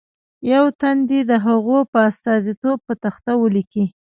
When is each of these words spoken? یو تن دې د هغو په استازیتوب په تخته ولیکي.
یو 0.51 0.65
تن 0.81 0.97
دې 1.09 1.19
د 1.29 1.31
هغو 1.45 1.77
په 1.91 1.99
استازیتوب 2.09 2.77
په 2.87 2.93
تخته 3.03 3.31
ولیکي. 3.41 3.85